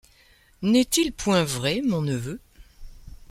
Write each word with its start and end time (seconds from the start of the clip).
N'est-il 0.63 1.13
point 1.13 1.43
vrai, 1.43 1.83
mon 1.83 2.01
neveu? 2.01 2.39